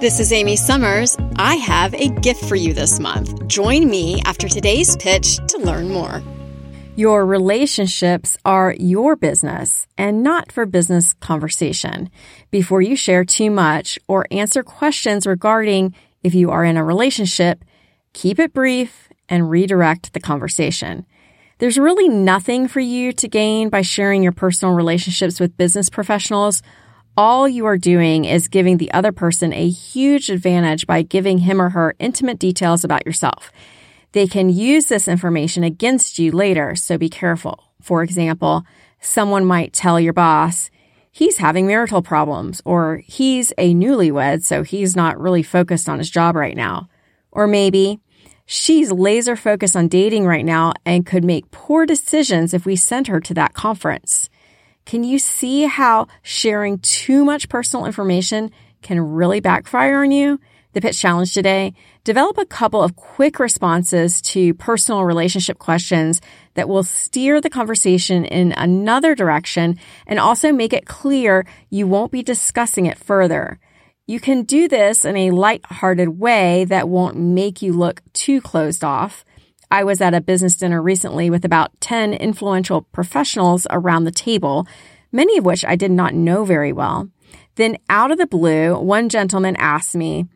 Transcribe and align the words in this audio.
This 0.00 0.20
is 0.20 0.32
Amy 0.32 0.54
Summers. 0.54 1.16
I 1.38 1.56
have 1.56 1.92
a 1.92 2.10
gift 2.20 2.44
for 2.44 2.54
you 2.54 2.72
this 2.72 3.00
month. 3.00 3.48
Join 3.48 3.90
me 3.90 4.22
after 4.24 4.48
today's 4.48 4.96
pitch 4.96 5.38
to 5.48 5.58
learn 5.58 5.88
more. 5.88 6.22
Your 6.94 7.26
relationships 7.26 8.36
are 8.44 8.76
your 8.78 9.16
business 9.16 9.88
and 9.98 10.22
not 10.22 10.52
for 10.52 10.66
business 10.66 11.14
conversation. 11.14 12.10
Before 12.52 12.80
you 12.80 12.94
share 12.94 13.24
too 13.24 13.50
much 13.50 13.98
or 14.06 14.28
answer 14.30 14.62
questions 14.62 15.26
regarding 15.26 15.96
if 16.22 16.32
you 16.32 16.52
are 16.52 16.64
in 16.64 16.76
a 16.76 16.84
relationship, 16.84 17.64
keep 18.12 18.38
it 18.38 18.52
brief 18.52 19.08
and 19.28 19.50
redirect 19.50 20.12
the 20.12 20.20
conversation. 20.20 21.06
There's 21.58 21.76
really 21.76 22.08
nothing 22.08 22.68
for 22.68 22.78
you 22.78 23.10
to 23.14 23.26
gain 23.26 23.68
by 23.68 23.82
sharing 23.82 24.22
your 24.22 24.30
personal 24.30 24.76
relationships 24.76 25.40
with 25.40 25.56
business 25.56 25.90
professionals. 25.90 26.62
All 27.18 27.48
you 27.48 27.66
are 27.66 27.76
doing 27.76 28.26
is 28.26 28.46
giving 28.46 28.76
the 28.76 28.92
other 28.92 29.10
person 29.10 29.52
a 29.52 29.68
huge 29.68 30.30
advantage 30.30 30.86
by 30.86 31.02
giving 31.02 31.38
him 31.38 31.60
or 31.60 31.70
her 31.70 31.96
intimate 31.98 32.38
details 32.38 32.84
about 32.84 33.04
yourself. 33.04 33.50
They 34.12 34.28
can 34.28 34.50
use 34.50 34.86
this 34.86 35.08
information 35.08 35.64
against 35.64 36.20
you 36.20 36.30
later, 36.30 36.76
so 36.76 36.96
be 36.96 37.08
careful. 37.08 37.72
For 37.82 38.04
example, 38.04 38.62
someone 39.00 39.44
might 39.44 39.72
tell 39.72 39.98
your 39.98 40.12
boss, 40.12 40.70
he's 41.10 41.38
having 41.38 41.66
marital 41.66 42.02
problems, 42.02 42.62
or 42.64 42.98
he's 42.98 43.52
a 43.58 43.74
newlywed, 43.74 44.44
so 44.44 44.62
he's 44.62 44.94
not 44.94 45.20
really 45.20 45.42
focused 45.42 45.88
on 45.88 45.98
his 45.98 46.10
job 46.10 46.36
right 46.36 46.56
now. 46.56 46.88
Or 47.32 47.48
maybe, 47.48 47.98
she's 48.46 48.92
laser 48.92 49.34
focused 49.34 49.74
on 49.74 49.88
dating 49.88 50.24
right 50.24 50.44
now 50.44 50.72
and 50.86 51.04
could 51.04 51.24
make 51.24 51.50
poor 51.50 51.84
decisions 51.84 52.54
if 52.54 52.64
we 52.64 52.76
sent 52.76 53.08
her 53.08 53.18
to 53.22 53.34
that 53.34 53.54
conference. 53.54 54.30
Can 54.88 55.04
you 55.04 55.18
see 55.18 55.64
how 55.64 56.06
sharing 56.22 56.78
too 56.78 57.22
much 57.22 57.50
personal 57.50 57.84
information 57.84 58.50
can 58.80 58.98
really 58.98 59.38
backfire 59.38 60.02
on 60.02 60.10
you? 60.10 60.40
the 60.72 60.80
pitch 60.80 60.98
challenge 60.98 61.34
today, 61.34 61.74
develop 62.04 62.38
a 62.38 62.46
couple 62.46 62.82
of 62.82 62.94
quick 62.94 63.38
responses 63.38 64.22
to 64.22 64.54
personal 64.54 65.04
relationship 65.04 65.58
questions 65.58 66.20
that 66.54 66.68
will 66.68 66.82
steer 66.82 67.40
the 67.40 67.50
conversation 67.50 68.24
in 68.24 68.52
another 68.52 69.14
direction 69.14 69.78
and 70.06 70.18
also 70.18 70.52
make 70.52 70.72
it 70.72 70.86
clear 70.86 71.44
you 71.68 71.86
won't 71.86 72.12
be 72.12 72.22
discussing 72.22 72.86
it 72.86 72.98
further. 72.98 73.58
You 74.06 74.20
can 74.20 74.42
do 74.44 74.68
this 74.68 75.04
in 75.04 75.16
a 75.16 75.32
light-hearted 75.32 76.10
way 76.10 76.64
that 76.66 76.88
won't 76.88 77.16
make 77.16 77.60
you 77.60 77.72
look 77.72 78.00
too 78.12 78.40
closed 78.40 78.84
off. 78.84 79.24
I 79.70 79.84
was 79.84 80.00
at 80.00 80.14
a 80.14 80.20
business 80.20 80.56
dinner 80.56 80.80
recently 80.80 81.28
with 81.30 81.44
about 81.44 81.78
10 81.80 82.14
influential 82.14 82.82
professionals 82.82 83.66
around 83.70 84.04
the 84.04 84.10
table, 84.10 84.66
many 85.12 85.36
of 85.36 85.44
which 85.44 85.64
I 85.64 85.76
did 85.76 85.90
not 85.90 86.14
know 86.14 86.44
very 86.44 86.72
well. 86.72 87.08
Then 87.56 87.76
out 87.90 88.10
of 88.10 88.18
the 88.18 88.26
blue, 88.26 88.78
one 88.78 89.08
gentleman 89.08 89.56
asked 89.56 89.94
me, 89.94 90.26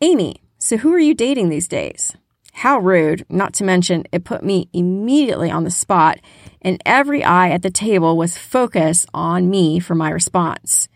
Amy, 0.00 0.42
so 0.58 0.76
who 0.76 0.92
are 0.92 0.98
you 0.98 1.14
dating 1.14 1.48
these 1.48 1.68
days? 1.68 2.14
How 2.52 2.78
rude, 2.78 3.24
not 3.30 3.54
to 3.54 3.64
mention 3.64 4.04
it 4.12 4.24
put 4.24 4.44
me 4.44 4.68
immediately 4.72 5.50
on 5.50 5.64
the 5.64 5.70
spot, 5.70 6.18
and 6.60 6.82
every 6.84 7.24
eye 7.24 7.50
at 7.50 7.62
the 7.62 7.70
table 7.70 8.16
was 8.16 8.36
focused 8.36 9.08
on 9.14 9.48
me 9.48 9.80
for 9.80 9.94
my 9.94 10.10
response. 10.10 10.88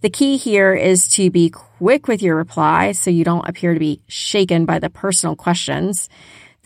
The 0.00 0.10
key 0.10 0.36
here 0.36 0.74
is 0.74 1.08
to 1.14 1.30
be 1.30 1.50
quick 1.50 2.06
with 2.06 2.22
your 2.22 2.36
reply 2.36 2.92
so 2.92 3.10
you 3.10 3.24
don't 3.24 3.48
appear 3.48 3.74
to 3.74 3.80
be 3.80 4.02
shaken 4.06 4.64
by 4.64 4.78
the 4.78 4.90
personal 4.90 5.34
questions. 5.34 6.08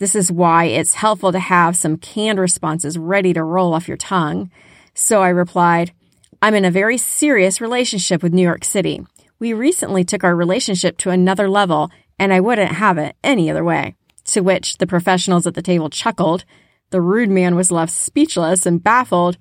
This 0.03 0.15
is 0.15 0.29
why 0.29 0.65
it's 0.65 0.95
helpful 0.95 1.31
to 1.31 1.39
have 1.39 1.77
some 1.77 1.95
canned 1.95 2.37
responses 2.37 2.97
ready 2.97 3.31
to 3.31 3.41
roll 3.41 3.73
off 3.73 3.87
your 3.87 3.95
tongue. 3.95 4.51
So 4.93 5.21
I 5.21 5.29
replied, 5.29 5.93
I'm 6.41 6.55
in 6.55 6.65
a 6.65 6.71
very 6.71 6.97
serious 6.97 7.61
relationship 7.61 8.21
with 8.21 8.33
New 8.33 8.41
York 8.41 8.65
City. 8.65 9.05
We 9.39 9.53
recently 9.53 10.03
took 10.03 10.25
our 10.25 10.35
relationship 10.35 10.97
to 10.97 11.09
another 11.09 11.49
level, 11.49 11.89
and 12.19 12.33
I 12.33 12.41
wouldn't 12.41 12.73
have 12.73 12.97
it 12.97 13.15
any 13.23 13.49
other 13.49 13.63
way. 13.63 13.95
To 14.25 14.41
which 14.41 14.77
the 14.77 14.87
professionals 14.87 15.47
at 15.47 15.53
the 15.53 15.61
table 15.61 15.89
chuckled, 15.89 16.43
the 16.89 16.99
rude 16.99 17.29
man 17.29 17.55
was 17.55 17.71
left 17.71 17.93
speechless 17.93 18.65
and 18.65 18.83
baffled, 18.83 19.37